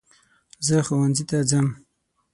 زه 0.65 0.77
ښونځي 0.87 1.23
ته 1.29 1.37
ځم. 1.49 1.67